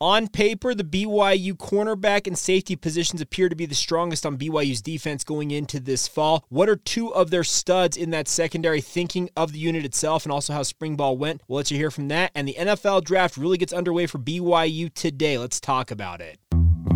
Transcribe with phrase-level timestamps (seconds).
[0.00, 4.82] On paper, the BYU cornerback and safety positions appear to be the strongest on BYU's
[4.82, 6.44] defense going into this fall.
[6.48, 10.32] What are two of their studs in that secondary thinking of the unit itself and
[10.32, 11.42] also how spring ball went?
[11.46, 12.32] We'll let you hear from that.
[12.34, 15.38] And the NFL draft really gets underway for BYU today.
[15.38, 16.40] Let's talk about it.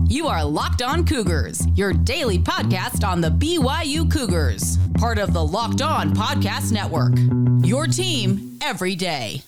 [0.09, 5.45] You are Locked On Cougars, your daily podcast on the BYU Cougars, part of the
[5.45, 7.15] Locked On Podcast Network.
[7.65, 9.45] Your team every day.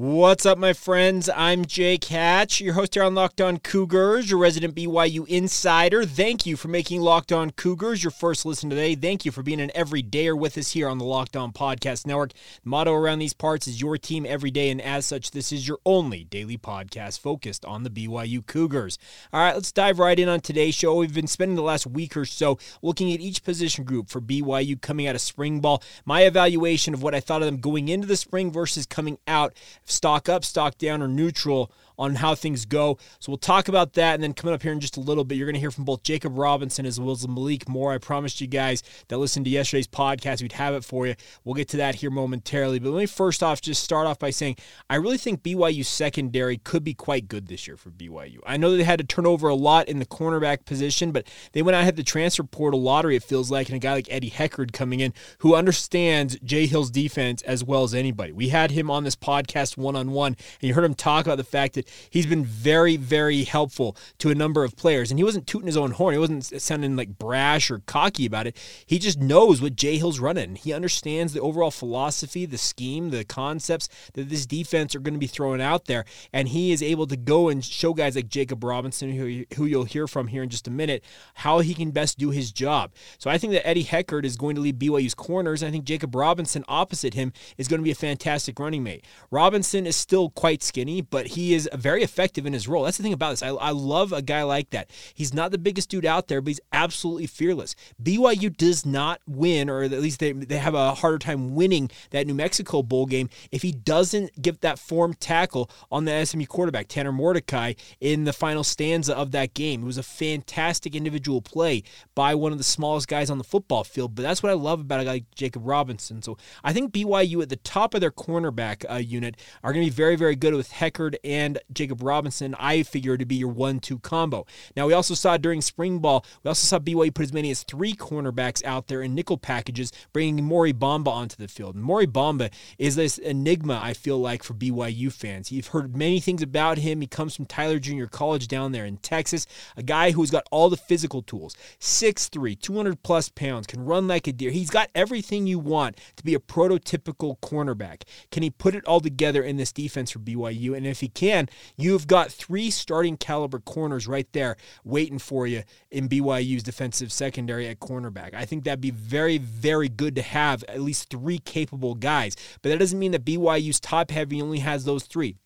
[0.00, 1.28] What's up, my friends?
[1.36, 6.06] I'm Jake Hatch, your host here on Locked On Cougars, your resident BYU insider.
[6.06, 8.94] Thank you for making Locked On Cougars your first listen today.
[8.94, 12.32] Thank you for being an everydayer with us here on the Locked On Podcast Network.
[12.32, 15.68] The motto around these parts is your team every day, and as such, this is
[15.68, 18.96] your only daily podcast focused on the BYU Cougars.
[19.34, 20.94] All right, let's dive right in on today's show.
[20.94, 24.80] We've been spending the last week or so looking at each position group for BYU
[24.80, 28.06] coming out of spring ball, my evaluation of what I thought of them going into
[28.06, 29.52] the spring versus coming out
[29.90, 32.98] stock up, stock down, or neutral on how things go.
[33.20, 34.14] So we'll talk about that.
[34.14, 35.84] And then coming up here in just a little bit, you're going to hear from
[35.84, 37.92] both Jakob Robinson as well as Malik Moore.
[37.92, 41.14] I promised you guys that listened to yesterday's podcast, we'd have it for you.
[41.44, 42.78] We'll get to that here momentarily.
[42.78, 44.56] But let me first off just start off by saying
[44.88, 48.38] I really think BYU secondary could be quite good this year for BYU.
[48.46, 51.60] I know they had to turn over a lot in the cornerback position, but they
[51.60, 54.08] went out and had the transfer portal lottery, it feels like, and a guy like
[54.10, 58.32] Eddie Heckard coming in who understands Jay Hill's defense as well as anybody.
[58.32, 61.36] We had him on this podcast one on one, and you heard him talk about
[61.36, 65.10] the fact that he's been very, very helpful to a number of players.
[65.10, 66.14] And he wasn't tooting his own horn.
[66.14, 68.56] He wasn't sounding like brash or cocky about it.
[68.86, 70.56] He just knows what Jay Hill's running.
[70.56, 75.20] He understands the overall philosophy, the scheme, the concepts that this defense are going to
[75.20, 76.04] be throwing out there.
[76.32, 79.84] And he is able to go and show guys like Jakob Robinson, who, who you'll
[79.84, 81.04] hear from here in just a minute,
[81.34, 82.92] how he can best do his job.
[83.18, 85.62] So I think that Eddie Heckard is going to lead BYU's corners.
[85.62, 89.04] I think Jakob Robinson opposite him is going to be a fantastic running mate.
[89.30, 92.84] Robinson is still quite skinny, but he is very effective in his role.
[92.84, 93.42] That's the thing about this.
[93.42, 94.90] I, I love a guy like that.
[95.14, 97.74] He's not the biggest dude out there, but he's absolutely fearless.
[98.02, 102.26] BYU does not win, or at least they, they have a harder time winning that
[102.26, 106.88] New Mexico Bowl game if he doesn't give that form tackle on the SMU quarterback,
[106.88, 109.82] Tanner Mordecai, in the final stanza of that game.
[109.82, 111.82] It was a fantastic individual play
[112.14, 114.80] by one of the smallest guys on the football field, but that's what I love
[114.80, 116.22] about a guy like Jakob Robinson.
[116.22, 119.90] So I think BYU at the top of their cornerback uh, unit are going to
[119.90, 123.98] be very, very good with Heckard and Jakob Robinson, I figure to be your one-two
[124.00, 124.46] combo.
[124.76, 127.62] Now we also saw during spring ball, we also saw BYU put as many as
[127.62, 131.76] three cornerbacks out there in nickel packages, bringing Mory Bamba onto the field.
[131.76, 135.52] Mory Bamba is this enigma, I feel like, for BYU fans.
[135.52, 137.00] You've heard many things about him.
[137.00, 140.70] He comes from Tyler Junior College down there in Texas, a guy who's got all
[140.70, 141.56] the physical tools.
[141.80, 144.50] 6'3, 200 plus pounds, can run like a deer.
[144.50, 148.02] He's got everything you want to be a prototypical cornerback.
[148.30, 150.76] Can he put it all together in this defense for BYU?
[150.76, 155.62] And if he can, you've got three starting caliber corners right there waiting for you
[155.90, 158.34] in BYU's defensive secondary at cornerback.
[158.34, 162.36] I think that'd be very, very good to have at least three capable guys.
[162.62, 165.36] But that doesn't mean that BYU's top heavy only has those three.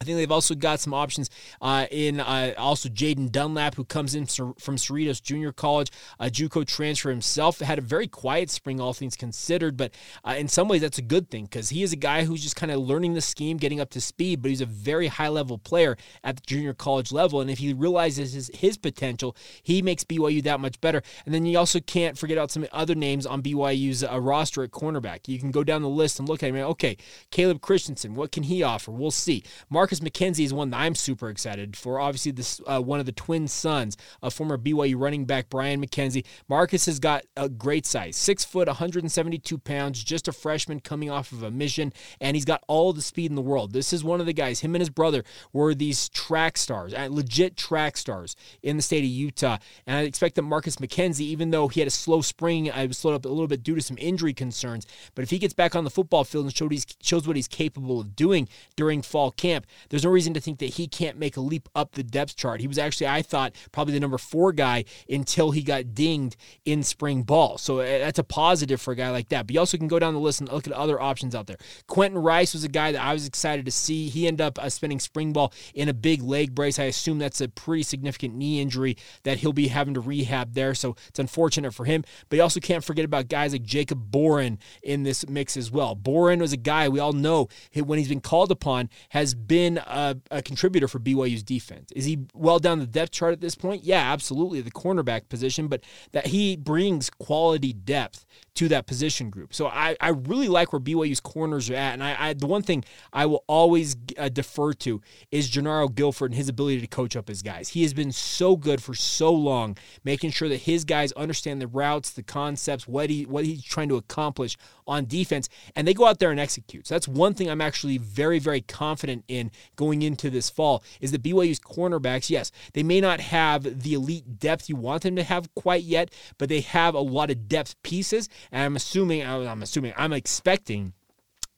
[0.00, 1.30] I think they've also got some options
[1.62, 5.90] uh, in uh, also Jaden Dunlap, who comes in from Cerritos Junior College,
[6.20, 7.60] a JUCO transfer himself.
[7.60, 11.02] Had a very quiet spring, all things considered, but uh, in some ways that's a
[11.02, 13.80] good thing because he is a guy who's just kind of learning the scheme, getting
[13.80, 14.42] up to speed.
[14.42, 17.72] But he's a very high level player at the junior college level, and if he
[17.72, 21.02] realizes his, his potential, he makes BYU that much better.
[21.24, 24.72] And then you also can't forget out some other names on BYU's uh, roster at
[24.72, 25.26] cornerback.
[25.26, 26.56] You can go down the list and look at him.
[26.56, 26.98] Okay,
[27.30, 28.90] Caleb Christensen, what can he offer?
[28.90, 29.42] We'll see.
[29.70, 32.00] Mark Marcus McKenzie is one that I'm super excited for.
[32.00, 36.26] Obviously, this uh, one of the twin sons of former BYU running back Brian McKenzie.
[36.48, 41.30] Marcus has got a great size, six foot, 172 pounds, just a freshman coming off
[41.30, 43.72] of a mission, and he's got all the speed in the world.
[43.72, 44.58] This is one of the guys.
[44.58, 45.22] Him and his brother
[45.52, 48.34] were these track stars, uh, legit track stars
[48.64, 49.58] in the state of Utah.
[49.86, 52.98] And I expect that Marcus McKenzie, even though he had a slow spring, I was
[52.98, 54.84] slowed up a little bit due to some injury concerns.
[55.14, 58.16] But if he gets back on the football field and shows what he's capable of
[58.16, 61.68] doing during fall camp, there's no reason to think that he can't make a leap
[61.74, 62.60] up the depth chart.
[62.60, 66.82] He was actually, I thought, probably the number four guy until he got dinged in
[66.82, 67.58] spring ball.
[67.58, 69.46] So uh, that's a positive for a guy like that.
[69.46, 71.58] But you also can go down the list and look at other options out there.
[71.86, 74.08] Quentin Rice was a guy that I was excited to see.
[74.08, 76.78] He ended up uh, spending spring ball in a big leg brace.
[76.78, 80.74] I assume that's a pretty significant knee injury that he'll be having to rehab there.
[80.74, 82.04] So it's unfortunate for him.
[82.28, 85.94] But you also can't forget about guys like Jacob Boren in this mix as well.
[85.94, 90.16] Boren was a guy we all know when he's been called upon has been a,
[90.30, 91.90] a contributor for BYU's defense.
[91.92, 93.84] Is he well down the depth chart at this point?
[93.84, 95.82] Yeah, absolutely, the cornerback position, but
[96.12, 98.24] that he brings quality depth
[98.56, 99.54] to that position group.
[99.54, 101.92] So I, I really like where BYU's corners are at.
[101.92, 106.30] And I, I the one thing I will always uh, defer to is Jernaro Gilford
[106.30, 107.70] and his ability to coach up his guys.
[107.70, 111.66] He has been so good for so long, making sure that his guys understand the
[111.66, 116.06] routes, the concepts, what he what he's trying to accomplish on defense, and they go
[116.06, 116.86] out there and execute.
[116.86, 121.12] So that's one thing I'm actually very, very confident in going into this fall is
[121.12, 125.22] that BYU's cornerbacks, yes, they may not have the elite depth you want them to
[125.22, 128.28] have quite yet, but they have a lot of depth pieces.
[128.52, 130.92] And I'm assuming, I'm assuming, I'm expecting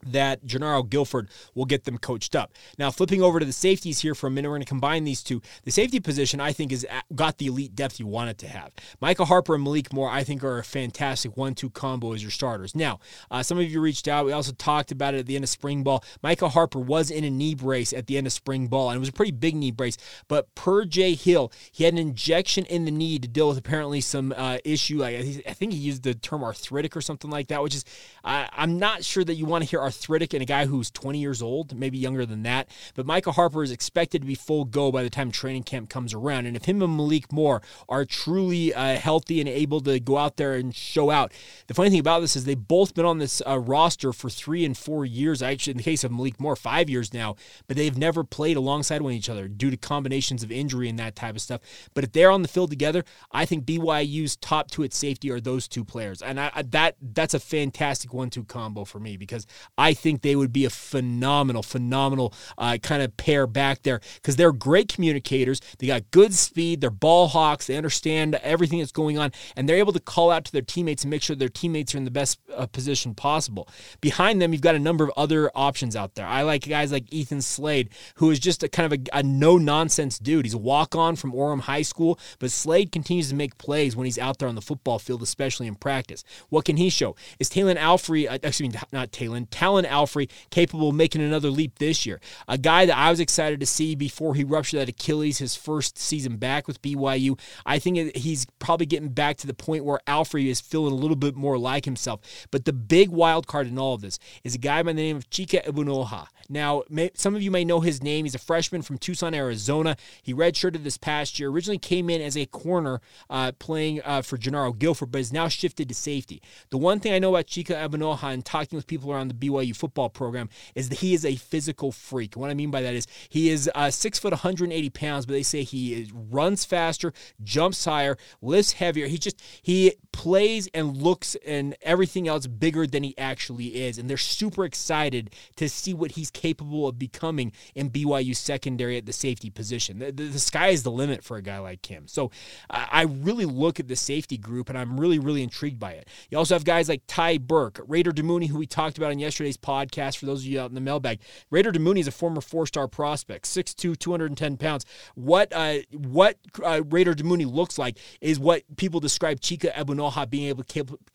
[0.07, 2.53] that Jernaro Gilford will get them coached up.
[2.79, 5.23] Now, flipping over to the safeties here for a minute, we're going to combine these
[5.23, 5.43] two.
[5.65, 8.71] The safety position, I think, has got the elite depth you want it to have.
[9.01, 12.75] Michael Harper and Malik Moore, I think, are a fantastic one-two combo as your starters.
[12.75, 13.01] Now,
[13.31, 14.27] uh, some of you reached out.
[14.27, 16.05] We also talked about it at the end of spring ball.
[16.23, 19.01] Michael Harper was in a knee brace at the end of spring ball, and it
[19.01, 19.97] was a pretty big knee brace.
[20.29, 24.01] But per Jay Hill, he had an injection in the knee to deal with apparently
[24.01, 25.03] some uh, issue.
[25.03, 27.85] I, I think he used the term arthritic or something like that, which is
[28.25, 31.19] I, I'm not sure that you want to hear arthritic in a guy who's 20
[31.19, 32.69] years old, maybe younger than that.
[32.95, 36.13] But Michael Harper is expected to be full go by the time training camp comes
[36.13, 36.45] around.
[36.45, 40.37] And if him and Malik Moore are truly uh, healthy and able to go out
[40.37, 41.33] there and show out,
[41.69, 44.65] the funny thing about this is they've both been on this uh, roster for three
[44.67, 45.41] and four years.
[45.41, 47.37] Actually, in the case of Malik Moore, five years now,
[47.67, 51.17] but they've never played alongside one each other due to combinations of injury and that
[51.17, 51.63] type of stuff.
[51.95, 55.41] But if they're on the field together, I think BYU's top two at safety are
[55.41, 59.47] those two players, and I, that that's a fantastic one-two combo for me because
[59.79, 64.37] I think they would be a phenomenal, phenomenal uh, kind of pair back there because
[64.37, 65.61] they're great communicators.
[65.79, 66.81] They got good speed.
[66.81, 67.69] They're ball hawks.
[67.69, 71.05] They understand everything that's going on, and they're able to call out to their teammates
[71.05, 73.69] and make sure their teammates are in the best uh, position possible.
[74.01, 76.27] Behind them, you've got a number of other options out there.
[76.27, 79.57] I like guys like Ethan Slade, who is just a kind of a, a no
[79.57, 80.45] nonsense dude.
[80.45, 84.07] He's a walk on from Orem High School, but Slade continues to make plays when
[84.07, 86.25] he's out there on the football field, especially in practice.
[86.49, 87.15] What can he show?
[87.39, 91.79] Is Talon Alfrey, uh, excuse me, not Talon, Talon Alfrey capable of making another leap
[91.79, 92.21] this year.
[92.47, 95.99] A guy that I was excited to see before he ruptured that Achilles his first
[95.99, 97.39] season back with BYU.
[97.67, 101.17] I think he's probably getting back to the point where Alfrey is feeling a little
[101.17, 102.21] bit more like himself.
[102.51, 105.17] But the big wild card in all of this is a guy by the name
[105.17, 106.29] of Chika Ebunoha.
[106.49, 108.25] Now, may, some of you may know his name.
[108.25, 109.97] He's a freshman from Tucson, Arizona.
[110.23, 111.51] He redshirted this past year.
[111.51, 115.49] Originally came in as a corner uh, playing uh, for Jernaro Gilford, but has now
[115.49, 116.41] shifted to safety.
[116.71, 119.58] The one thing I know about Chika Ebunoha and talking with people around the BYU
[119.73, 122.37] football program is that he is a physical freak.
[122.37, 125.43] What I mean by that is he is uh, six foot, 180 pounds, but they
[125.43, 127.13] say he is, runs faster,
[127.43, 129.07] jumps higher, lifts heavier.
[129.07, 134.09] He just he plays and looks and everything else bigger than he actually is, and
[134.09, 139.13] they're super excited to see what he's capable of becoming in BYU secondary at the
[139.13, 139.99] safety position.
[139.99, 142.07] The, the, the sky is the limit for a guy like him.
[142.07, 142.31] So
[142.71, 146.09] I really look at the safety group and I'm really, really intrigued by it.
[146.31, 149.48] You also have guys like Ty Burke, Raider Damuni, who we talked about in yesterday's
[149.57, 151.21] podcast for those of you out in the mailbag.
[151.51, 154.85] Raider Damuni is a former four star prospect, 6'2, 210 pounds.
[155.15, 160.49] What, uh, what uh, Raider Damuni looks like is what people describe Chika Ebunoha being
[160.49, 160.65] able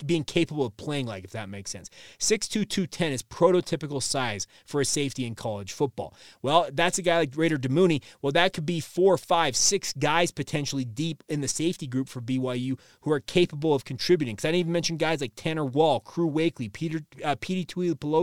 [0.04, 1.90] being capable of playing like, if that makes sense.
[2.18, 6.14] 6'2, 210 is prototypical size for a safety in college football.
[6.42, 8.02] Well, that's a guy like Raider Damuni.
[8.22, 12.20] Well, that could be four, five, six guys potentially deep in the safety group for
[12.20, 14.34] BYU who are capable of contributing.
[14.34, 17.64] Because I didn't even mention guys like Tanner Wall, Crew Wakely, Peter uh, Petey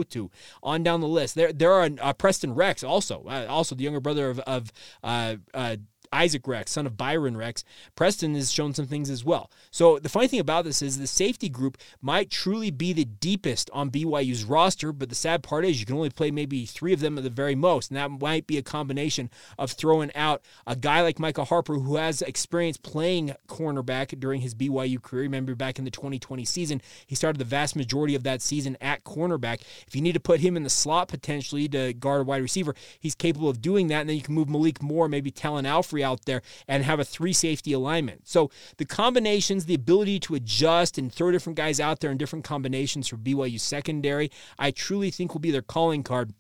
[0.03, 0.29] Tuipulotu,
[0.63, 1.35] on down the list.
[1.35, 4.71] There, there are uh, Preston Rex also, uh, also the younger brother of, of
[5.03, 5.77] uh, uh,
[6.13, 7.63] Isaac Rex, son of Byron Rex.
[7.95, 9.49] Preston has shown some things as well.
[9.71, 13.69] So the funny thing about this is the safety group might truly be the deepest
[13.71, 16.99] on BYU's roster, but the sad part is you can only play maybe three of
[16.99, 20.75] them at the very most, and that might be a combination of throwing out a
[20.75, 25.23] guy like Michael Harper who has experience playing cornerback during his BYU career.
[25.23, 29.03] Remember back in the 2020 season, he started the vast majority of that season at
[29.03, 29.61] cornerback.
[29.87, 32.75] If you need to put him in the slot potentially to guard a wide receiver,
[32.99, 36.00] he's capable of doing that, and then you can move Malik Moore, maybe Talon Alfrey
[36.03, 38.27] out there and have a three safety alignment.
[38.27, 42.45] So the combinations, the ability to adjust and throw different guys out there in different
[42.45, 46.33] combinations for BYU secondary, I truly think will be their calling card.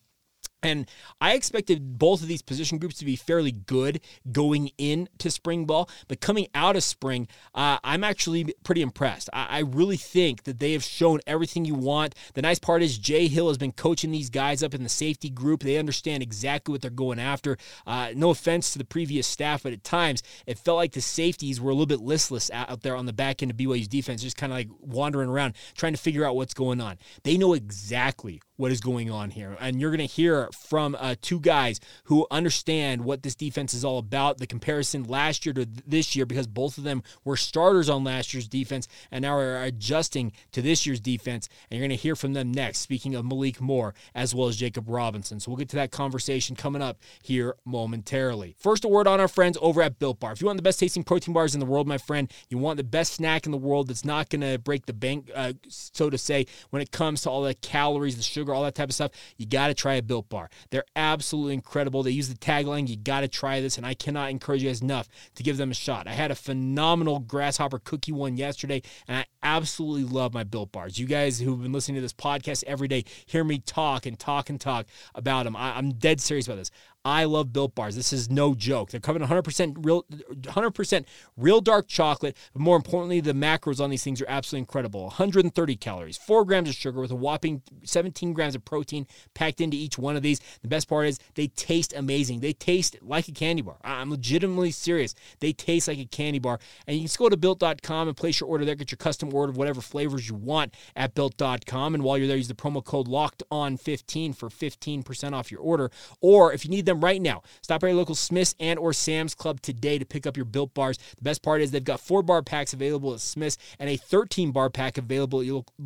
[0.63, 0.87] And
[1.19, 4.01] I expected both of these position groups to be fairly good
[4.31, 9.29] going into spring ball, but coming out of spring, uh, I'm actually pretty impressed.
[9.33, 12.15] I, I, really think that they have shown everything you want.
[12.33, 15.29] The nice part is Jay Hill has been coaching these guys up in the safety
[15.29, 15.63] group.
[15.63, 17.57] They understand exactly what they're going after.
[17.87, 21.59] Uh, no offense to the previous staff, but at times it felt like the safeties
[21.59, 24.37] were a little bit listless out there on the back end of BYU's defense, just
[24.37, 26.97] kind of like wandering around trying to figure out what's going on.
[27.23, 29.57] They know exactly what is going on here.
[29.59, 33.85] And you're going to hear from uh, two guys who understand what this defense is
[33.85, 37.89] all about, the comparison last year to this year, because both of them were starters
[37.89, 41.49] on last year's defense and now are adjusting to this year's defense.
[41.69, 44.57] And you're going to hear from them next, speaking of Malik Moore as well as
[44.57, 45.39] Jakob Robinson.
[45.39, 48.55] So we'll get to that conversation coming up here momentarily.
[48.57, 50.33] First, a word on our friends over at Built Bar.
[50.33, 52.77] If you want the best tasting protein bars in the world, my friend, you want
[52.77, 56.09] the best snack in the world that's not going to break the bank, uh, so
[56.09, 58.95] to say, when it comes to all the calories, the sugar, all that type of
[58.95, 60.40] stuff, you got to try a Built Bar.
[60.69, 62.03] They're absolutely incredible.
[62.03, 64.81] They use the tagline, you got to try this, and I cannot encourage you guys
[64.81, 66.07] enough to give them a shot.
[66.07, 70.99] I had a phenomenal grasshopper cookie one yesterday, and I absolutely love my Built Bars.
[70.99, 74.49] You guys who've been listening to this podcast every day hear me talk and talk
[74.49, 75.55] and talk about them.
[75.55, 76.71] I, I'm dead serious about this.
[77.03, 77.95] I love Built Bars.
[77.95, 78.91] This is no joke.
[78.91, 81.05] They're coming 100% real, 100%
[81.35, 82.37] real dark chocolate.
[82.53, 85.03] But more importantly, the macros on these things are absolutely incredible.
[85.05, 89.75] 130 calories, four grams of sugar with a whopping 17 grams of protein packed into
[89.75, 90.39] each one of these.
[90.61, 92.41] The best part is they taste amazing.
[92.41, 93.77] They taste like a candy bar.
[93.83, 95.15] I'm legitimately serious.
[95.39, 96.59] They taste like a candy bar.
[96.85, 98.75] And you can just go to built.com and place your order there.
[98.75, 101.95] Get your custom order of whatever flavors you want at built.com.
[101.95, 105.61] And while you're there, use the promo code locked on 15 for 15% off your
[105.61, 105.89] order.
[106.21, 107.41] Or if you need them right now.
[107.61, 110.73] Stop by your local Smith's and or Sam's Club today to pick up your Built
[110.73, 110.97] Bars.
[111.17, 114.51] The best part is they've got four bar packs available at Smith's and a 13
[114.51, 115.45] bar pack available at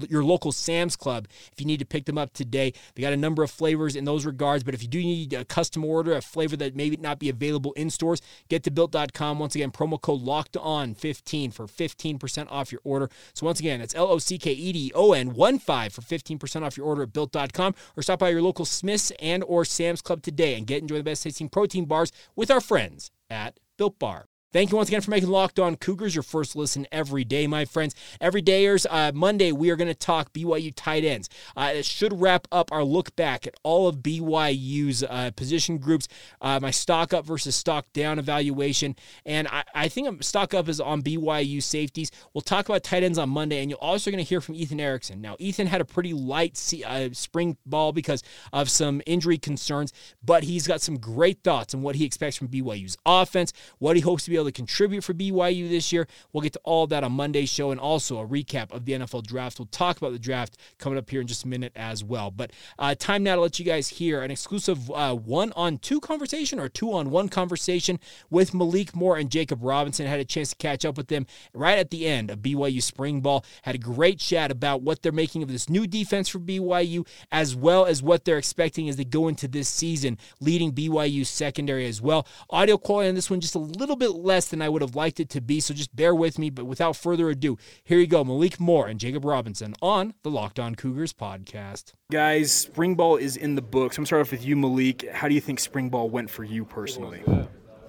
[0.09, 2.73] your local Sam's Club if you need to pick them up today.
[2.95, 5.45] They got a number of flavors in those regards, but if you do need a
[5.45, 9.39] custom order, a flavor that may not be available in stores, get to built.com.
[9.39, 13.09] Once again, promo code locked on 15 for 15% off your order.
[13.33, 16.01] So once again, it's L O C K E D O N 1 5 for
[16.01, 20.01] 15% off your order at built.com or stop by your local Smith's and or Sam's
[20.01, 23.99] Club today and get enjoy the best tasting protein bars with our friends at Built
[23.99, 24.27] Bar.
[24.55, 27.65] Thank you once again for making Locked On Cougars your first listen every day, my
[27.65, 27.93] friends.
[28.21, 31.27] Every dayers, uh, Monday we are going to talk BYU tight ends.
[31.57, 36.07] Uh, it should wrap up our look back at all of BYU's uh, position groups,
[36.39, 38.95] uh, my stock up versus stock down evaluation,
[39.25, 42.09] and I, I think stock up is on BYU safeties.
[42.33, 44.79] We'll talk about tight ends on Monday, and you're also going to hear from Ethan
[44.79, 45.19] Erickson.
[45.19, 46.57] Now, Ethan had a pretty light
[46.87, 49.91] uh, spring ball because of some injury concerns,
[50.23, 54.01] but he's got some great thoughts on what he expects from BYU's offense, what he
[54.01, 56.07] hopes to be able able to contribute for BYU this year.
[56.31, 58.93] We'll get to all of that on Monday's show and also a recap of the
[58.93, 59.59] NFL draft.
[59.59, 62.31] We'll talk about the draft coming up here in just a minute as well.
[62.31, 65.99] But uh, time now to let you guys hear an exclusive uh, one on two
[65.99, 67.99] conversation or two on one conversation
[68.29, 70.05] with Malik Moore and Jakob Robinson.
[70.05, 72.81] I had a chance to catch up with them right at the end of BYU
[72.81, 73.45] spring ball.
[73.63, 77.55] Had a great chat about what they're making of this new defense for BYU, as
[77.55, 82.01] well as what they're expecting as they go into this season, leading BYU secondary as
[82.01, 82.27] well.
[82.49, 84.97] Audio quality on this one just a little bit less less than I would have
[84.97, 86.49] liked it to be, so just bear with me.
[86.49, 90.59] But without further ado, here you go Malik Moore and Jakob Robinson on the Locked
[90.59, 91.93] On Cougars podcast.
[92.11, 93.97] Guys, spring ball is in the books.
[93.97, 95.09] I'm going to start off with you, Malik.
[95.09, 97.23] How do you think spring ball went for you personally?
[97.25, 97.47] It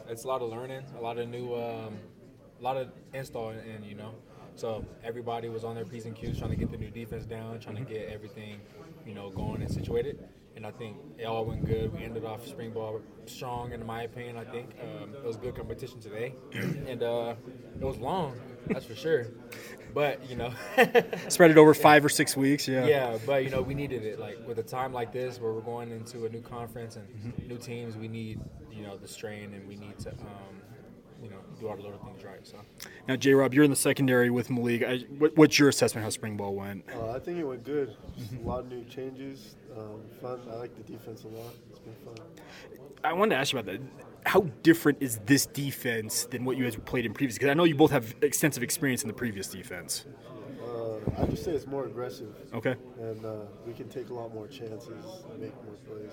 [0.09, 1.99] it's a lot of learning, a lot of new, um,
[2.61, 4.15] a lot of install, and you know.
[4.55, 7.59] So everybody was on their P's and Q's trying to get the new defense down,
[7.59, 8.61] trying to get everything,
[9.05, 10.21] you know, going and situated
[10.57, 11.93] and I think it all went good.
[11.93, 14.39] We ended off spring ball strong, in my opinion.
[14.39, 17.35] I think um, it was good competition today, and uh,
[17.79, 19.27] it was long, that's for sure.
[19.93, 20.53] But you know,
[21.29, 22.67] spread it over five or six weeks.
[22.67, 22.87] Yeah.
[22.87, 24.19] Yeah, but you know, we needed it.
[24.19, 27.49] Like with a time like this, where we're going into a new conference and mm-hmm.
[27.49, 28.41] new teams, we need
[28.73, 30.11] you know the strain, and we need to.
[30.11, 30.63] Um,
[31.23, 32.47] you know, do all the little things right.
[32.47, 32.59] So
[33.09, 33.35] now, J.
[33.35, 34.83] Rob, you're in the secondary with Malik.
[34.83, 36.85] I, what, what's your assessment how spring ball went?
[36.95, 37.97] Uh, I think it went good.
[38.19, 38.45] Mm-hmm.
[38.45, 39.57] A lot of new changes.
[39.77, 40.41] Um, fun.
[40.51, 41.55] I like the defense a lot.
[41.71, 42.17] It's been fun.
[43.05, 43.81] I wanted to ask you about that.
[44.25, 47.39] How different is this defense than what you guys played in previous?
[47.39, 50.05] Because I know you both have extensive experience in the previous defense.
[50.65, 52.35] Uh, I just say it's more aggressive.
[52.53, 52.75] Okay.
[52.99, 54.89] And uh, we can take a lot more chances,
[55.39, 56.11] make more plays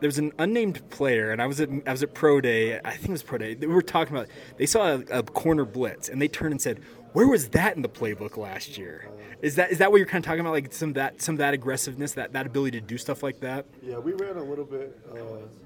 [0.00, 2.78] there's an unnamed player, and I was at I was at pro day.
[2.84, 3.54] I think it was pro day.
[3.54, 4.28] We were talking about.
[4.56, 6.80] They saw a, a corner blitz, and they turned and said,
[7.12, 9.08] "Where was that in the playbook last year?"
[9.42, 10.52] Is that is that what you're kind of talking about?
[10.52, 13.40] Like some of that some of that aggressiveness, that that ability to do stuff like
[13.40, 13.66] that.
[13.82, 15.16] Yeah, we ran a little bit uh,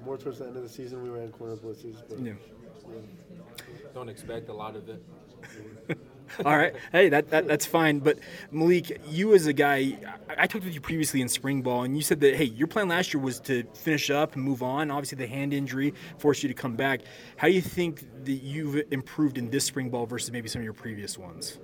[0.05, 1.01] more towards the end of the season.
[1.01, 2.33] We ran corner blitzes, but yeah.
[2.87, 2.95] yeah.
[3.93, 5.03] don't expect a lot of it.
[6.45, 6.73] All right.
[6.91, 7.99] Hey, that, that that's fine.
[7.99, 8.19] But
[8.51, 9.97] Malik, you as a guy,
[10.29, 12.67] I, I talked with you previously in spring ball, and you said that hey, your
[12.67, 14.91] plan last year was to finish up and move on.
[14.91, 17.01] Obviously, the hand injury forced you to come back.
[17.37, 20.63] How do you think that you've improved in this spring ball versus maybe some of
[20.63, 21.57] your previous ones?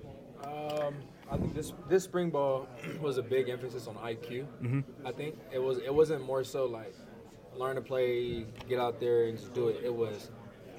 [0.44, 0.96] Um,
[1.32, 2.68] I think this this spring ball
[3.02, 4.46] was a big emphasis on IQ.
[4.62, 4.82] Mm-hmm.
[5.06, 6.94] I think it was it wasn't more so like
[7.56, 9.82] learn to play, get out there and just do it.
[9.84, 10.30] It was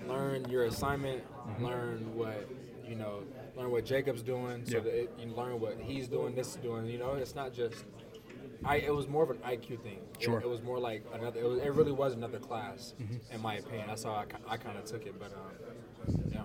[0.08, 1.64] learn your assignment, Mm-hmm.
[1.64, 2.48] learn what
[2.88, 3.22] you know,
[3.56, 4.82] learn what Jakob's doing, so Yeah.
[4.84, 6.86] that it, you learn what he's doing, this is doing.
[6.86, 7.84] You know, it's not just.
[8.64, 9.98] I, it was more of an IQ thing.
[10.18, 10.40] It- Sure.
[10.40, 11.40] It, was more like another.
[11.40, 13.34] It, was, it really was another class, Mm-hmm.
[13.34, 13.86] in my opinion.
[13.86, 15.14] That's how I, I kind of took it.
[15.18, 16.42] But um, yeah.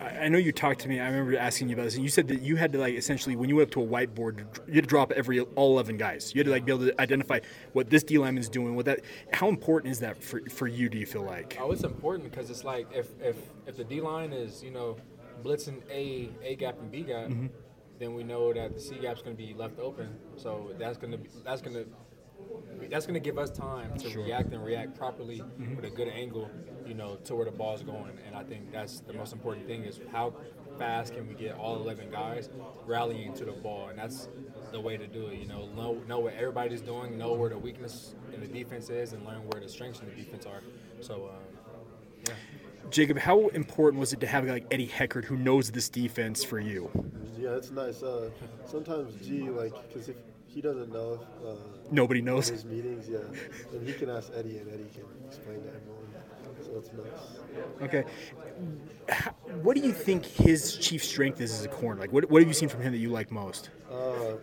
[0.00, 0.98] I I know you talked to me.
[1.00, 3.36] I remember asking you about this, and you said that you had to like essentially
[3.36, 6.34] when you went up to a whiteboard, you had to drop every all eleven guys.
[6.34, 7.40] You had to like be able to identify
[7.74, 8.74] what this D lineman's doing.
[8.74, 9.00] What that?
[9.32, 10.88] How important is that for for you?
[10.88, 11.56] Do you feel like?
[11.60, 14.96] Oh, it's important because it's like if if if the D line is you know
[15.46, 17.46] blitzing A A gap and B gap, Mm-hmm.
[17.98, 20.08] then we know that the C gap's going to be left open.
[20.36, 21.86] So that's going to be that's going to
[22.90, 25.76] that's going to give us time to react and react properly Mm-hmm.
[25.76, 26.50] with a good angle,
[26.86, 28.18] you know, to where the ball's going.
[28.26, 30.34] And I think that's the most important thing is how
[30.78, 32.50] fast can we get all 11 guys
[32.84, 34.28] rallying to the ball, and that's
[34.72, 35.38] the way to do it.
[35.38, 39.14] You know, know, know what everybody's doing, know where the weakness in the defense is,
[39.14, 40.60] and learn where the strengths in the defense are.
[41.00, 41.14] So.
[41.32, 41.42] Um,
[42.26, 42.34] yeah.
[42.90, 45.88] Jakob, how important was it to have a guy like Eddie Heckard who knows this
[45.88, 46.90] defense for you?
[47.38, 48.02] Yeah, it's nice.
[48.02, 48.30] Uh,
[48.66, 50.16] sometimes G, like, because if
[50.46, 51.54] he doesn't know uh,
[51.90, 52.48] Nobody knows.
[52.48, 53.18] his meetings, yeah,
[53.72, 56.06] and he can ask Eddie, and Eddie can explain to everyone.
[56.64, 57.82] So it's nice.
[57.82, 58.04] Okay.
[59.08, 62.00] How- What do you think his chief strength is as a corner?
[62.00, 63.70] Like, what, what have you seen from him that you like most?
[63.90, 64.36] Uh,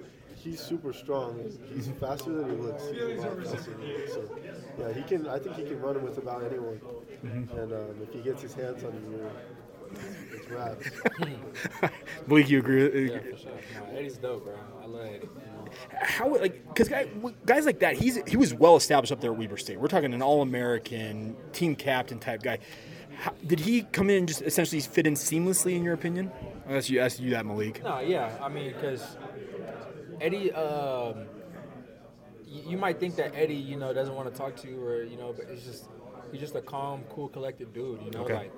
[0.44, 1.40] he's super strong.
[1.74, 2.84] He's faster than he looks.
[2.90, 4.14] He's a lot faster than he looks.
[4.14, 4.40] So,
[4.80, 5.28] yeah, he can.
[5.28, 6.80] I think he can run with about anyone.
[7.24, 9.30] And um, if he gets his hands on you,
[9.92, 10.90] it's, it's raps.
[12.28, 12.84] Malik, you agree?
[12.84, 13.52] with- Yeah, for sure.
[13.92, 14.56] No, Eddie's dope, bro.
[14.82, 15.30] I love Eddie.
[16.02, 17.08] How like because guy,
[17.46, 19.80] guys like that, he's he was well established up there at Weber State.
[19.80, 22.60] We're talking an All-American, team captain type guy.
[23.18, 26.32] How, did he come in and just essentially fit in seamlessly in your opinion?
[26.68, 27.84] I asked you asked you that, Malik.
[27.84, 28.38] No, yeah.
[28.42, 29.18] I mean, because
[30.22, 31.26] Eddie, um,
[32.48, 35.04] you, you might think that Eddie, you know, doesn't want to talk to you, or
[35.04, 35.86] you know, but it's just
[36.32, 38.02] he's just a calm, cool, collected dude.
[38.04, 38.34] You know, Okay.
[38.36, 38.52] like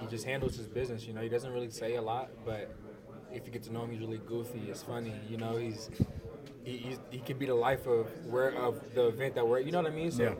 [0.00, 1.06] he just handles his business.
[1.06, 2.74] You know, he doesn't really say a lot, but
[3.32, 4.62] if you get to know him, he's really goofy.
[4.68, 5.14] It's funny.
[5.28, 5.90] You know, he's
[6.64, 9.60] he, he's, he can be the life of where of the event that we're.
[9.60, 10.10] You know what I mean?
[10.10, 10.36] So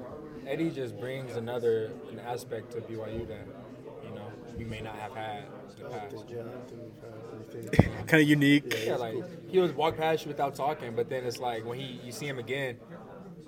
[0.47, 3.47] Eddie just brings another an aspect to BYU that
[4.05, 5.45] you know we may not have had
[5.77, 6.15] in the past.
[7.63, 8.07] think, yeah, I don't think we've had anything.
[8.07, 8.83] Kind of unique.
[8.87, 12.01] Yeah, like he would walk past you without talking, but then it's like when he
[12.05, 12.77] you see him again,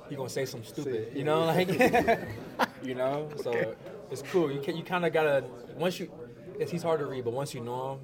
[0.08, 1.68] he gonna say something stupid, you know, like
[2.82, 3.28] you know.
[3.42, 3.74] So
[4.10, 4.50] it's cool.
[4.50, 5.44] You can, you kind of gotta
[5.76, 6.10] once you,
[6.58, 8.00] it's, he's hard to read, but once you know him,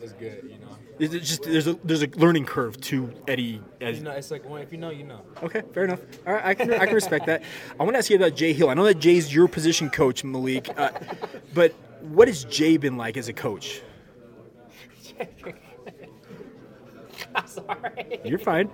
[0.00, 0.76] it's good, you know.
[0.98, 4.48] It's just there's a there's a learning curve to Eddie as You know, it's like
[4.48, 5.20] well, if you know, you know.
[5.42, 6.00] Okay, fair enough.
[6.26, 7.42] All right, I can I can respect that.
[7.78, 8.68] I want to ask you about Jay Hill.
[8.68, 10.90] I know that Jay's your position coach, Malik, uh,
[11.54, 13.80] but what has Jay been like as a coach?
[17.34, 18.20] I'm sorry.
[18.24, 18.70] You're fine.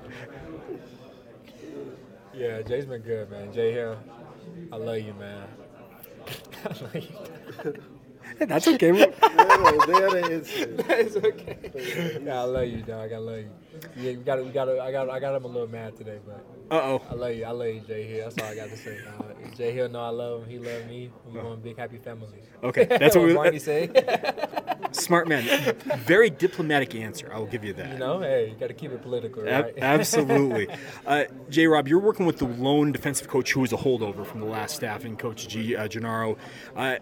[2.35, 3.53] Yeah, Jay's been good, man.
[3.53, 3.99] Jay Hill,
[4.73, 5.49] I love you, man.
[6.65, 7.83] I love you.
[8.39, 8.91] Hey, that's okay.
[8.93, 10.85] They had a- they had an incident.
[10.89, 12.21] it's okay.
[12.25, 13.13] Yeah, I love you, dog.
[13.13, 13.51] I love you.
[13.97, 15.97] Yeah, we got to we got to I got I got him a little mad
[15.97, 16.45] today, but.
[16.71, 17.03] Uh oh.
[17.11, 17.45] I love you.
[17.47, 18.25] I love you, Jay Hill.
[18.29, 18.99] That's all I got to say.
[19.07, 19.23] Uh,
[19.57, 20.51] Jay Hill know I love him.
[20.51, 21.11] He love me.
[21.33, 22.29] We one big happy family.
[22.63, 23.89] Okay, that's what we- Barney say.
[24.93, 25.45] Smart man.
[25.99, 27.31] Very diplomatic answer.
[27.33, 27.93] I will give you that.
[27.93, 29.75] you know, hey, you got to keep it political, Ab- right?
[29.79, 30.67] absolutely.
[31.07, 31.67] Uh, J.
[31.67, 34.75] Rob, you're working with the lone defensive coach who was a holdover from the last
[34.77, 35.77] staff, and Coach G.
[35.77, 36.37] Uh, Jernaro.
[36.75, 36.97] Uh,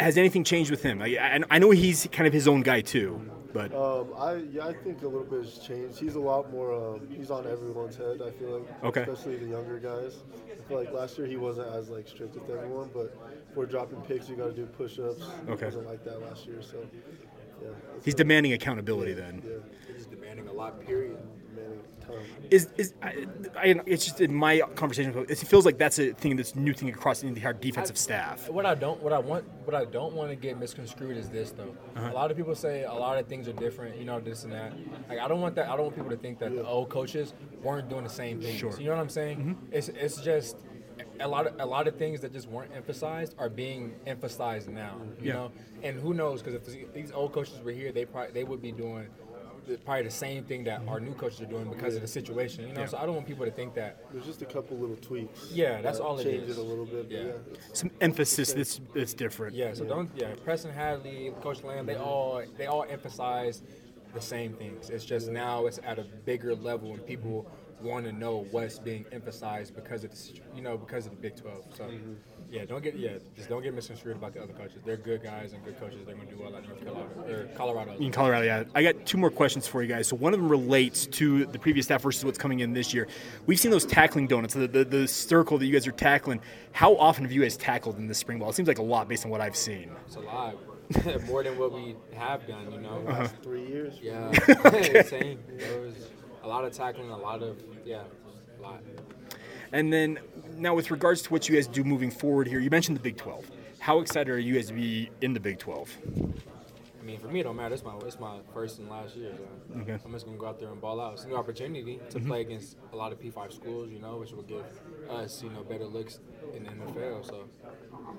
[0.00, 1.00] has anything changed with him?
[1.02, 3.20] I, I, I know he's kind of his own guy too,
[3.52, 5.98] but Um, I yeah, I think a little bit has changed.
[5.98, 6.72] He's a lot more.
[6.72, 8.20] Um, he's on everyone's head.
[8.24, 9.00] I feel like, Okay.
[9.02, 10.16] especially the younger guys.
[10.52, 13.14] I feel like last year he wasn't as like strict with everyone, but
[13.50, 15.22] if we're dropping picks, you got to do push-ups.
[15.48, 15.58] Okay.
[15.58, 16.78] He wasn't like that last year, so
[17.62, 17.68] yeah.
[18.04, 19.42] he's a- demanding accountability then.
[19.44, 19.52] Yeah,
[19.94, 21.16] He's demanding a lot, period.
[22.06, 22.48] Demanding a ton.
[22.50, 25.14] Is is I, I, it's just in my conversation.
[25.28, 28.48] It feels like that's a thing that's new thing across the entire defensive staff.
[28.48, 31.50] What I don't, what I want, what I don't want to get misconstrued is this
[31.50, 31.74] though.
[31.96, 32.10] Uh-huh.
[32.10, 34.52] A lot of people say a lot of things are different, you know, this and
[34.52, 34.72] that.
[35.08, 35.68] Like I don't want that.
[35.68, 38.58] I don't want people to think that the old coaches weren't doing the same things.
[38.58, 38.70] Sure.
[38.70, 38.80] Mm-hmm.
[38.80, 39.58] You know what I'm saying?
[39.72, 40.56] It's it's just
[41.20, 45.00] a lot of a lot of things that just weren't emphasized are being emphasized now.
[45.20, 45.32] You Yeah.
[45.34, 46.42] know, and who knows?
[46.42, 49.08] Because if these old coaches were here, they probably they would be doing.
[49.66, 52.66] The- Probably the same thing that our new coaches are doing because of the situation,
[52.68, 52.80] you know.
[52.82, 52.86] Yeah.
[52.86, 55.50] So I don't want people to think that There's just a couple little tweaks.
[55.52, 57.06] Yeah, that's that all it change it a little bit.
[57.10, 57.24] Yeah.
[57.24, 57.32] Yeah,
[57.72, 59.54] Some emphasis that's that's different.
[59.54, 63.62] Yeah, so don't yeah, Preston Hadley, Coach Lamb, they all they all emphasize
[64.14, 64.88] the same things.
[64.90, 67.46] It's just now it's at a bigger level and people
[67.82, 71.36] want to know what's being emphasized because of the you know because of the Big
[71.36, 71.64] 12.
[71.76, 72.12] So Mm-hmm.
[72.50, 74.78] Yeah, don't get yeah just don't get misconstrued about the other coaches.
[74.84, 76.00] They're good guys and good coaches.
[76.06, 77.96] They're going to do well at North Carolina or Colorado.
[77.98, 78.44] in Colorado.
[78.44, 80.08] Yeah, I got two more questions for you guys.
[80.08, 83.08] So one of them relates to the previous staff versus what's coming in this year.
[83.46, 86.40] We've seen those tackling donuts, the, the, the circle that you guys are tackling.
[86.72, 88.50] How often have you guys tackled in the spring ball?
[88.50, 89.90] It seems like a lot based on what I've seen.
[90.06, 90.56] It's a lot
[91.26, 92.70] more than what we have done.
[92.70, 93.04] You know.
[93.08, 93.28] Uh-huh.
[93.42, 93.98] Three years.
[94.00, 94.30] Yeah,
[94.94, 95.38] insane.
[95.56, 95.94] There was
[96.42, 98.02] a lot of tackling, a lot of yeah,
[98.58, 98.80] a lot.
[99.72, 100.18] And then
[100.56, 103.16] now with regards to what you guys do moving forward here, you mentioned the Big
[103.16, 103.50] 12.
[103.78, 105.96] How excited are you guys to be in the Big 12?
[107.06, 107.72] I mean, for me, it don't matter.
[107.72, 109.30] It's my it's my first and last year.
[109.36, 109.96] So Okay.
[110.04, 111.12] I'm just gonna go out there and ball out.
[111.12, 112.26] It's a new opportunity to mm-hmm.
[112.26, 114.64] play against a lot of P5 schools, you know, which will give
[115.08, 116.18] us, you know, better looks
[116.52, 117.24] in the NFL.
[117.24, 117.48] So,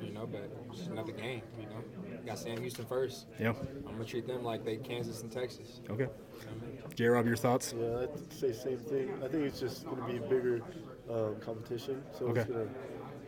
[0.01, 1.83] you know, but it's just another game, you know.
[2.25, 3.25] Got Sam Houston first.
[3.37, 3.49] Yeah.
[3.85, 5.81] I'm gonna treat them like they Kansas and Texas.
[5.89, 6.03] Okay.
[6.03, 6.11] You know
[6.49, 6.95] I mean?
[6.95, 7.73] J Rob, your thoughts?
[7.77, 9.11] Yeah, I'd say same thing.
[9.21, 10.61] I think it's just going to be a bigger
[11.09, 12.45] um, competition, so it's Okay.
[12.45, 12.73] going to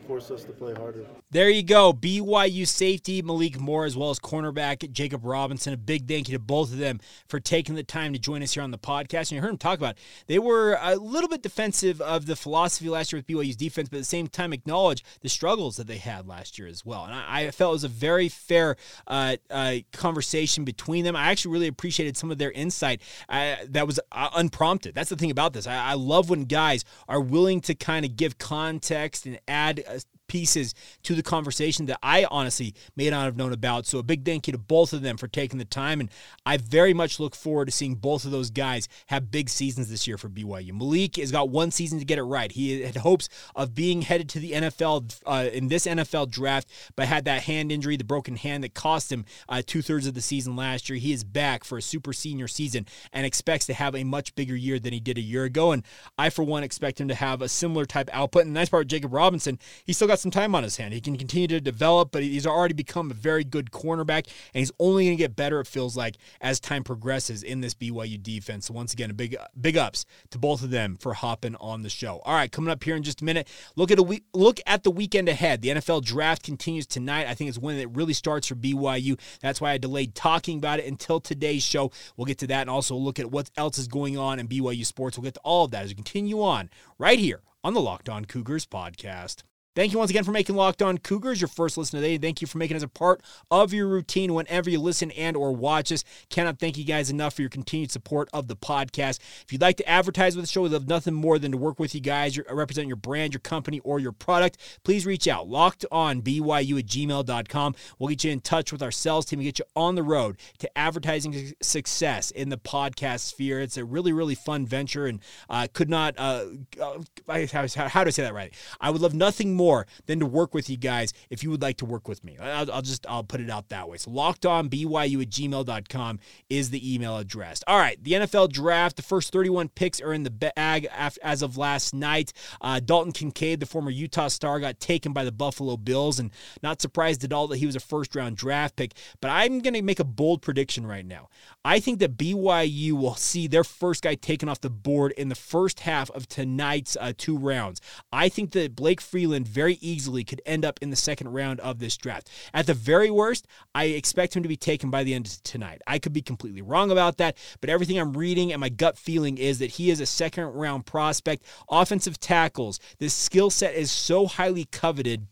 [0.10, 1.06] force us to play harder.
[1.30, 1.94] There you go.
[1.94, 5.72] BYU safety Malik Moore, as well as cornerback Jakob Robinson.
[5.72, 8.56] A big thank you to both of them for taking the time to join us
[8.56, 9.30] here on the podcast.
[9.30, 10.00] And you heard them talk about it.
[10.26, 13.98] they were a little bit defensive of the philosophy last year with BYU's defense, but
[13.98, 17.06] at the same time acknowledge the struggles that they had last year as well.
[17.06, 21.16] And I, I felt it was a very fair uh, uh, conversation between them.
[21.16, 24.96] I actually really appreciated some of their insight uh, that was uh, unprompted.
[24.96, 25.68] That's the thing about this.
[25.68, 29.84] I, I love when guys are willing to kind of give context and add.
[30.30, 33.86] Pieces to the conversation that I honestly may not have known about.
[33.86, 36.00] So a big thank you to both of them for taking the time.
[36.00, 36.10] And
[36.46, 40.08] I very much look forward to seeing both of those guys have big seasons this
[40.08, 40.72] year for BYU.
[40.74, 42.52] Malik has got one season to get it right.
[42.52, 47.08] He had hopes of being headed to the NFL uh, in this NFL draft, but
[47.08, 50.22] had that hand injury, the broken hand that cost him uh, two thirds of the
[50.22, 51.00] season last year.
[51.00, 54.56] He is back for a super senior season and expects to have a much bigger
[54.56, 55.72] year than he did a year ago.
[55.72, 55.84] And
[56.18, 58.46] I, for one, expect him to have a similar type output.
[58.46, 60.94] And the nice part, Jakob Robinson, he's still got some time on his hand.
[60.94, 64.72] He can continue to develop, but he's already become a very good cornerback, and he's
[64.80, 65.60] only going to get better.
[65.60, 68.68] It feels like as time progresses in this BYU defense.
[68.68, 71.90] So once again, a big big ups to both of them for hopping on the
[71.90, 72.22] show.
[72.26, 74.84] All right, coming up here in just a minute, look at a week, look at
[74.84, 75.62] the weekend ahead.
[75.62, 77.28] The NFL draft continues tonight.
[77.28, 79.20] I think it's when it really starts for BYU.
[79.42, 81.92] That's why I delayed talking about it until today's show.
[82.18, 84.86] We'll get to that and also look at what else is going on in BYU
[84.86, 85.18] sports.
[85.18, 88.10] We'll get to all of that as we continue on right here on the Locked
[88.10, 89.44] On Cougars podcast.
[89.76, 92.18] Thank you once again for making Locked On Cougars your first listen today.
[92.18, 95.52] Thank you for making us a part of your routine whenever you listen and or
[95.52, 96.04] watch us.
[96.32, 99.20] Cannot thank you guys enough for your continued support of the podcast.
[99.44, 101.80] If you'd like to advertise with the show, we'd love nothing more than to work
[101.80, 104.58] with you guys, your, represent your brand, your company, or your product.
[104.84, 105.48] Please reach out.
[105.48, 107.76] Locked on BYU at gmail.com.
[108.00, 110.40] We'll get you in touch with our sales team and get you on the road
[110.58, 113.62] to advertising success in the podcast sphere.
[113.62, 116.46] It's a really, really fun venture and uh, could not, uh,
[116.82, 118.52] uh, how, how do I say that right?
[118.82, 121.76] I would love nothing more than to work with you guys if you would like
[121.76, 122.38] to work with me.
[122.42, 123.98] I'll, I'll just, I'll put it out that way.
[123.98, 126.20] So locked on BYU at gmail.com
[126.50, 127.62] is the email address.
[127.68, 128.02] All right.
[128.02, 130.88] The NFL draft, the first 31 picks are in the bag
[131.22, 132.32] as of last night.
[132.62, 136.32] Uh, Dalton Kincaid, the former Utah star, got taken by the Buffalo Bills and
[136.64, 138.94] not surprised at all that he was a first round draft pick.
[139.22, 141.28] But I'm going to make a bold prediction right now.
[141.66, 145.36] I think that BYU will see their first guy taken off the board in the
[145.36, 147.82] first half of tonight's uh, two rounds.
[148.14, 151.80] I think that Blake Freeland very easily could end up in the second round of
[151.80, 152.30] this draft.
[152.54, 155.82] At the very worst, I expect him to be taken by the end of tonight.
[155.88, 159.38] I could be completely wrong about that, but everything I'm reading and my gut feeling
[159.38, 161.44] is that he is a second round prospect.
[161.70, 165.28] Offensive tackles, this skill set is so highly coveted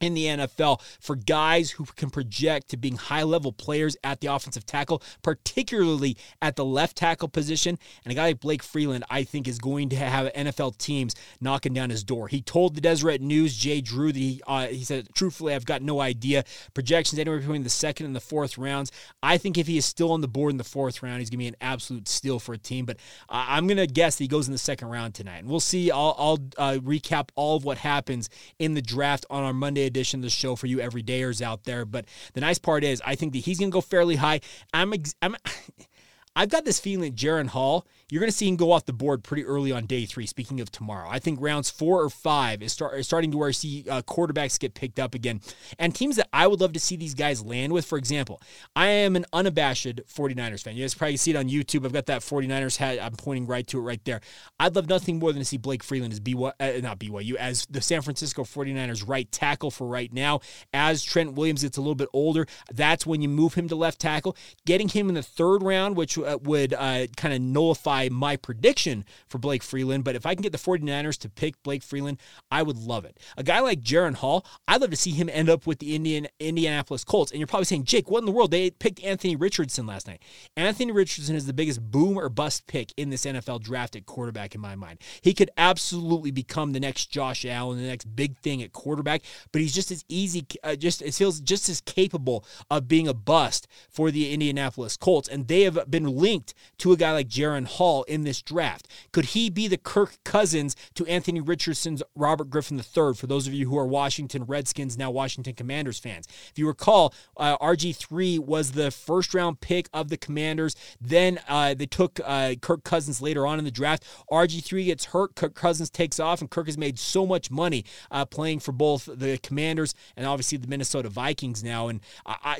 [0.00, 4.28] in the NFL for guys who can project to being high level players at the
[4.28, 7.78] offensive tackle, particularly at the left tackle position.
[8.04, 11.74] And a guy like Blake Freeland, I think, is going to have NFL teams knocking
[11.74, 12.28] down his door.
[12.28, 15.82] He told the Deseret News, Jay Drew, that he, uh, he said, truthfully, I've got
[15.82, 16.44] no idea.
[16.74, 18.90] Projections anywhere between the second and the fourth rounds.
[19.22, 21.38] I think if he is still on the board in the fourth round, he's going
[21.38, 22.86] to be an absolute steal for a team.
[22.86, 22.96] But
[23.28, 25.38] uh, I'm going to guess that he goes in the second round tonight.
[25.38, 25.90] And we'll see.
[25.90, 30.20] I'll, I'll uh, recap all of what happens in the draft on our Monday edition
[30.20, 31.84] of the show for you everydayers out there.
[31.84, 34.40] But the nice part is, I think that he's going to go fairly high.
[34.72, 35.36] I'm, ex- I'm
[36.36, 38.92] I've got this feeling that Jaren Hall, you're going to see him go off the
[38.92, 40.26] board pretty early on day three.
[40.26, 43.48] Speaking of tomorrow, I think rounds four or five is, start, is starting to where
[43.48, 45.40] I see uh, quarterbacks get picked up again.
[45.78, 48.40] And teams that I would love to see these guys land with, for example,
[48.74, 50.76] I am an unabashed 49ers fan.
[50.76, 51.84] You guys probably see it on YouTube.
[51.84, 52.98] I've got that 49ers hat.
[53.00, 54.20] I'm pointing right to it right there.
[54.58, 57.66] I'd love nothing more than to see Blake Freeland as BYU, uh, not BYU, as
[57.70, 60.40] the San Francisco 49ers right tackle for right now.
[60.72, 64.00] As Trent Williams gets a little bit older, that's when you move him to left
[64.00, 64.36] tackle.
[64.66, 69.04] Getting him in the third round, which uh, would uh, kind of nullify my prediction
[69.28, 70.04] for Blake Freeland.
[70.04, 72.18] But if I can get the 49ers to pick Blake Freeland,
[72.50, 73.18] I would love it.
[73.36, 76.28] A guy like Jaren Hall, I'd love to see him end up with the Indian
[76.38, 77.30] Indianapolis Colts.
[77.30, 78.50] And you're probably saying, Jake, what in the world?
[78.50, 80.22] They picked Anthony Richardson last night.
[80.56, 84.54] Anthony Richardson is the biggest boom or bust pick in this NFL draft at quarterback
[84.54, 84.98] in my mind.
[85.20, 89.60] He could absolutely become the next Josh Allen, the next big thing at quarterback, but
[89.60, 93.66] he's just as easy, uh, just it feels just as capable of being a bust
[93.88, 95.28] for the Indianapolis Colts.
[95.28, 98.88] And they have been linked to a guy like Jaren Hall in this draft.
[99.12, 103.14] Could he be the Kirk Cousins to Anthony Richardson's Robert Griffin III?
[103.14, 106.26] For those of you who are Washington Redskins, now Washington Commanders fans.
[106.50, 110.76] If you recall, uh, RG3 was the first round pick of the Commanders.
[111.00, 114.04] Then uh, they took uh, Kirk Cousins later on in the draft.
[114.30, 115.34] RG3 gets hurt.
[115.34, 119.08] Kirk Cousins takes off, and Kirk has made so much money uh, playing for both
[119.12, 121.88] the Commanders and obviously the Minnesota Vikings now.
[121.88, 122.00] And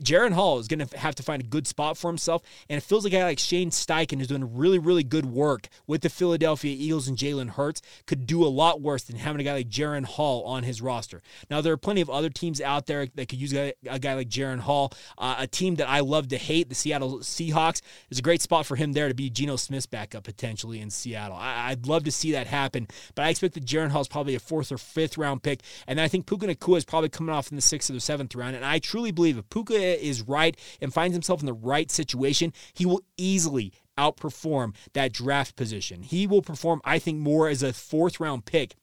[0.01, 2.43] Jaren Hall is going to have to find a good spot for himself.
[2.69, 5.69] And it feels like a guy like Shane Steichen is doing really, really good work
[5.87, 9.45] with the Philadelphia Eagles and Jalen Hurts could do a lot worse than having a
[9.45, 11.23] guy like Jaren Hall on his roster.
[11.51, 14.29] Now, there are plenty of other teams out there that could use a, guy like
[14.29, 14.93] Jaren Hall.
[15.19, 18.67] Uh, a team that I love to hate, the Seattle Seahawks, is a great spot
[18.67, 21.37] for him there to be Geno Smith's backup potentially in Seattle.
[21.37, 24.35] I, would love to see that happen, but I expect that Jaren Hall is probably
[24.35, 27.51] a fourth or fifth round pick, and I think Puka Nacua is probably coming off
[27.51, 28.57] in the sixth or the seventh round.
[28.57, 32.53] And I truly believe if Puka is right and finds himself in the right situation,
[32.73, 36.03] he will easily outperform that draft position.
[36.03, 38.75] He will perform, I think, more as a fourth round pick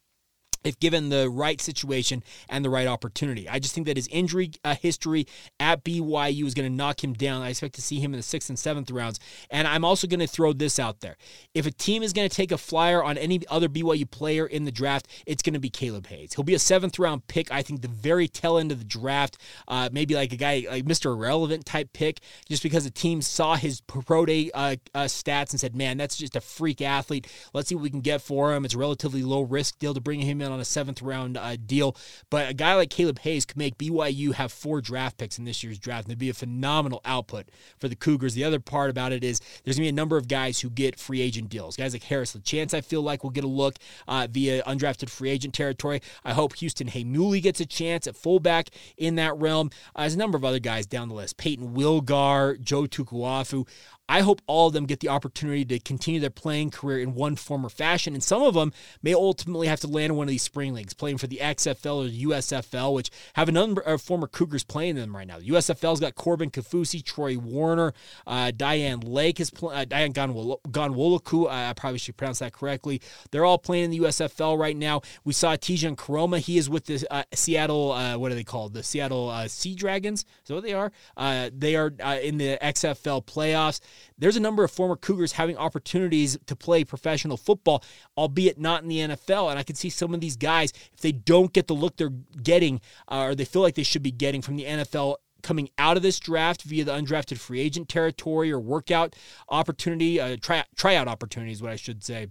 [0.67, 3.47] if given the right situation and the right opportunity.
[3.47, 5.27] I just think that his injury uh, history
[5.59, 7.41] at BYU is going to knock him down.
[7.41, 9.19] I expect to see him in the sixth and seventh rounds.
[9.49, 11.17] And I'm also going to throw this out there.
[11.53, 14.65] If a team is going to take a flyer on any other BYU player in
[14.65, 16.33] the draft, it's going to be Caleb Hayes.
[16.33, 19.37] He'll be a seventh round pick, I think, the very tail end of the draft.
[19.67, 21.13] Uh, maybe like a guy like Mr.
[21.13, 25.59] Irrelevant type pick, just because the team saw his pro day uh, uh, stats and
[25.59, 27.27] said, man, that's just a freak athlete.
[27.53, 28.65] Let's see what we can get for him.
[28.65, 31.55] It's a relatively low risk deal to bring him in on a seventh round uh,
[31.55, 31.95] deal.
[32.29, 35.63] But a guy like Caleb Hayes could make BYU have four draft picks in this
[35.63, 38.33] year's draft, and it'd be a phenomenal output for the Cougars.
[38.33, 40.69] The other part about it is there's going to be a number of guys who
[40.69, 41.77] get free agent deals.
[41.77, 43.75] Guys like Harris LaChance, I feel like, will get a look
[44.07, 46.01] uh, via undrafted free agent territory.
[46.25, 49.69] I hope Houston Heimuli gets a chance at fullback in that realm.
[49.95, 51.37] Uh, there's a number of other guys down the list.
[51.37, 53.67] Peyton Wilgar, Joe Tukuafu.
[54.09, 57.35] I hope all of them get the opportunity to continue their playing career in one
[57.35, 58.13] form or fashion.
[58.13, 60.93] And some of them may ultimately have to land in one of these spring leagues,
[60.93, 64.95] playing for the XFL or the USFL, which have a number of former Cougars playing
[64.95, 65.39] them right now.
[65.39, 67.93] The USFL's got Corbin Kafusi, Troy Warner,
[68.25, 71.49] uh, Diane Lake is pl- uh, Dayan Ghanwoloku.
[71.49, 73.01] I probably should pronounce that correctly.
[73.31, 75.01] They're all playing in the USFL right now.
[75.25, 76.39] We saw Tejan Koroma.
[76.39, 77.91] He is with the uh, Seattle.
[77.91, 78.73] Uh, what are they called?
[78.73, 80.21] The Seattle uh, Sea Dragons.
[80.21, 80.91] Is that what they are?
[81.15, 81.87] Uh, they are
[82.21, 83.81] in the XFL playoffs
[84.17, 87.83] there's a number of former Cougars having opportunities to play professional football,
[88.17, 89.49] albeit not in the NFL.
[89.49, 92.13] And I can see some of these guys, if they don't get the look they're
[92.41, 95.97] getting uh, or they feel like they should be getting from the NFL coming out
[95.97, 99.15] of this draft via the undrafted free agent territory or workout
[99.49, 102.27] opportunity, uh, try, tryout opportunities, what I should say.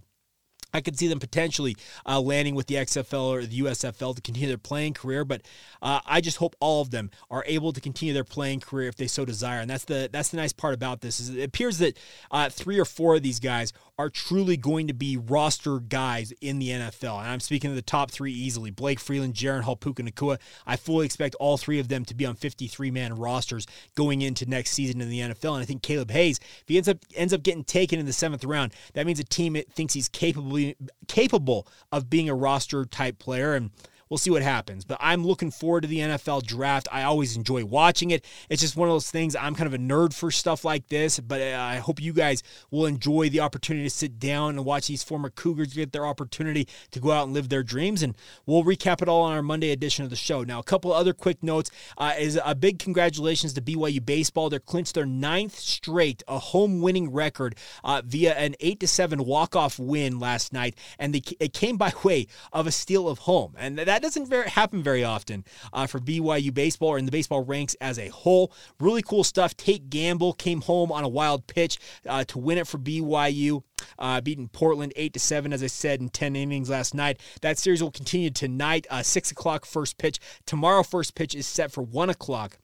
[0.77, 4.47] I could see them potentially uh, landing with the XFL or the USFL to continue
[4.47, 5.41] their playing career, but
[5.81, 8.95] uh, I just hope all of them are able to continue their playing career if
[8.95, 9.59] they so desire.
[9.59, 11.97] And that's the that's the nice part about this is it appears that
[12.31, 16.59] uh, three or four of these guys are truly going to be roster guys in
[16.59, 17.19] the NFL.
[17.19, 20.39] And I'm speaking of the top three easily: Blake Freeland, Jaren Hall, Puka Nacua.
[20.65, 24.45] I fully expect all three of them to be on 53 man rosters going into
[24.45, 25.53] next season in the NFL.
[25.53, 28.13] And I think Caleb Hayes, if he ends up ends up getting taken in the
[28.13, 30.73] seventh round, that means a team thinks he's capable
[31.07, 33.55] capable of being a roster type player.
[33.55, 33.71] And
[34.09, 34.85] we'll see what happens.
[34.85, 36.87] But I'm looking forward to the NFL draft.
[36.91, 38.25] I always enjoy watching it.
[38.49, 39.35] It's just one of those things.
[39.35, 42.43] I'm kind of a nerd for stuff like this, but uh, I hope you guys
[42.71, 46.67] will enjoy the opportunity to sit down and watch these former Cougars get their opportunity
[46.91, 48.03] to go out and live their dreams.
[48.03, 48.15] And
[48.45, 50.43] we'll recap it all on our Monday edition of the show.
[50.43, 54.49] Now, a couple other quick notes uh, is a big congratulations to BYU baseball.
[54.49, 59.25] They clinched their ninth straight, a home winning record uh, via an eight to seven
[59.25, 63.19] walk off win last night, and they, it came by way of a steal of
[63.19, 67.05] home, and that that doesn't very, happen very often uh, for BYU baseball or in
[67.05, 68.53] the baseball ranks as a whole.
[68.79, 69.57] Really cool stuff.
[69.57, 73.63] Tate Gamble came home on a wild pitch uh, to win it for BYU.
[73.97, 77.19] Uh, beating Portland eight to seven, as I said in ten innings last night.
[77.41, 78.85] That series will continue tonight.
[78.91, 80.19] Uh, six o'clock first pitch.
[80.45, 82.59] Tomorrow first pitch is set for one o'clock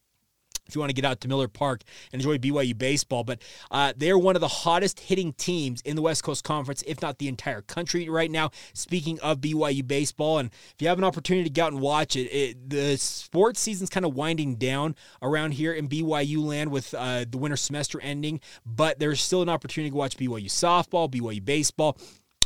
[0.68, 3.24] if you want to get out to Miller Park and enjoy BYU baseball.
[3.24, 7.02] But uh, they're one of the hottest hitting teams in the West Coast Conference, if
[7.02, 8.52] not the entire country right now.
[8.74, 12.16] Speaking of BYU baseball, and if you have an opportunity to get out and watch
[12.16, 16.94] it, it the sports season's kind of winding down around here in BYU land with
[16.94, 21.44] uh, the winter semester ending, but there's still an opportunity to watch BYU softball, BYU
[21.44, 21.98] baseball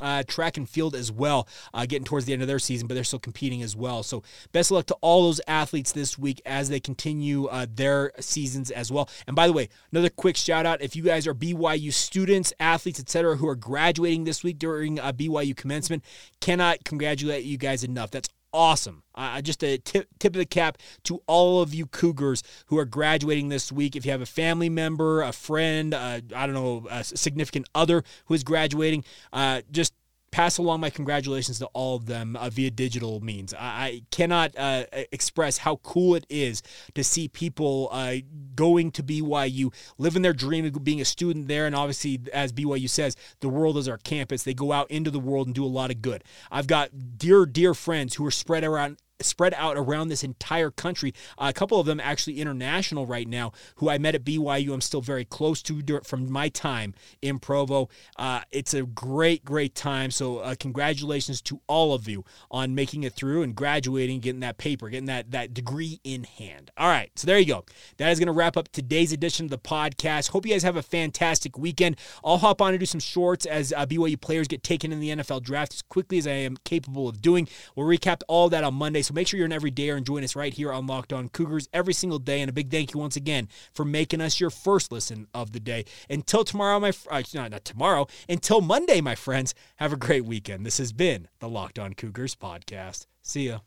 [0.01, 2.95] uh, track and field as well, uh, getting towards the end of their season, but
[2.95, 4.03] they're still competing as well.
[4.03, 8.11] So, best of luck to all those athletes this week as they continue uh, their
[8.19, 9.09] seasons as well.
[9.27, 12.99] And by the way, another quick shout out if you guys are BYU students, athletes,
[12.99, 16.03] etc., who are graduating this week during uh, BYU commencement,
[16.41, 18.11] cannot congratulate you guys enough.
[18.11, 19.03] That's awesome.
[19.15, 22.85] Uh, just a tip, tip of the cap to all of you Cougars who are
[22.85, 23.95] graduating this week.
[23.95, 28.03] If you have a family member, a friend, uh, I don't know, a significant other
[28.25, 29.93] who is graduating, uh, just
[30.31, 33.53] pass along my congratulations to all of them uh, via digital means.
[33.53, 36.61] I, I cannot uh, express how cool it is
[36.95, 38.15] to see people uh,
[38.55, 41.65] going to BYU, living their dream of being a student there.
[41.65, 44.43] And obviously, as BYU says, the world is our campus.
[44.43, 46.23] They go out into the world and do a lot of good.
[46.51, 51.13] I've got dear, dear friends who are spread around spread out around this entire country.
[51.37, 54.73] Uh, a couple of them actually international right now, who I met at BYU.
[54.73, 57.89] I'm still very close to from my time in Provo.
[58.17, 60.11] Uh, it's a great, great time.
[60.11, 64.57] So uh, congratulations to all of you on making it through and graduating, getting that
[64.57, 66.71] paper, getting that that degree in hand.
[66.77, 67.65] All right, so there you go.
[67.97, 70.29] That is going to wrap up today's edition of the podcast.
[70.29, 71.97] Hope you guys have a fantastic weekend.
[72.23, 75.09] I'll hop on and do some shorts as uh, BYU players get taken in the
[75.09, 77.47] NFL draft as quickly as I am capable of doing.
[77.75, 79.01] We'll recap all that on Monday.
[79.07, 81.69] So make sure you're an everydayer and join us right here on Locked On Cougars
[81.71, 82.41] every single day.
[82.41, 85.61] And a big thank you once again for making us your first listen of the
[85.61, 85.85] day.
[86.09, 90.65] Until tomorrow, my uh, not, not tomorrow, until Monday, my friends, have a great weekend.
[90.65, 93.05] This has been the Locked On Cougars podcast.
[93.21, 93.59] See ya.